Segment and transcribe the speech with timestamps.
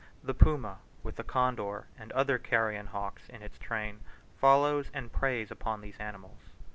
[0.23, 3.99] The puma, with the condor and other carrion hawks in its train,
[4.35, 6.53] follows and preys upon these animals.